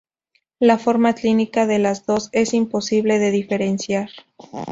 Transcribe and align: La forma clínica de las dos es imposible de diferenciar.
La 0.59 0.79
forma 0.79 1.13
clínica 1.13 1.67
de 1.67 1.77
las 1.77 2.07
dos 2.07 2.29
es 2.31 2.55
imposible 2.55 3.19
de 3.19 3.29
diferenciar. 3.29 4.09